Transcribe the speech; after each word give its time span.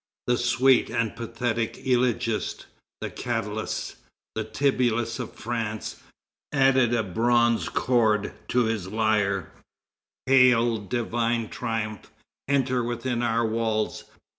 The 0.25 0.35
sweet 0.39 0.89
and 0.89 1.15
pathetic 1.15 1.77
elegiast, 1.85 2.65
the 3.01 3.11
Catullus, 3.11 3.97
the 4.33 4.43
Tibullus 4.43 5.19
of 5.19 5.33
France, 5.35 6.01
added 6.51 6.91
a 6.95 7.03
bronze 7.03 7.69
chord 7.69 8.33
to 8.47 8.63
his 8.63 8.87
lyre: 8.87 9.51
Hail, 10.25 10.77
divine 10.79 11.49
triumph! 11.49 12.09
Enter 12.47 12.83
within 12.83 13.21
our 13.21 13.45
walls! 13.45 14.05